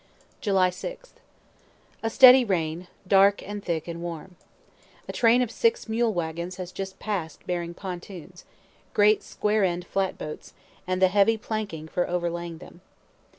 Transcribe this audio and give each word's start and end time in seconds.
July 0.41 0.71
6th. 0.71 1.11
A 2.01 2.09
steady 2.09 2.43
rain, 2.43 2.87
dark 3.07 3.47
and 3.47 3.63
thick 3.63 3.87
and 3.87 4.01
warm. 4.01 4.35
A 5.07 5.11
train 5.13 5.43
of 5.43 5.51
six 5.51 5.87
mule 5.87 6.11
wagons 6.11 6.55
has 6.55 6.71
just 6.71 6.97
pass'd 6.97 7.45
bearing 7.45 7.75
pontoons, 7.75 8.43
great 8.95 9.21
square 9.21 9.63
end 9.63 9.85
flatboats, 9.85 10.55
and 10.87 11.03
the 11.03 11.07
heavy 11.09 11.37
planking 11.37 11.87
for 11.87 12.09
overlaying 12.09 12.57
them. 12.57 12.81